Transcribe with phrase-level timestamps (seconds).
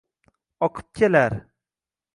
[0.67, 1.39] Oqib kelar